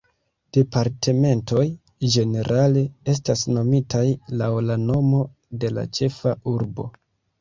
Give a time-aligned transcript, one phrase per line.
[0.57, 1.65] Departementoj,
[2.15, 2.83] ĝenerale,
[3.15, 4.03] estas nomitaj
[4.41, 5.21] laŭ la nomo
[5.65, 6.89] de la ĉefa urbo.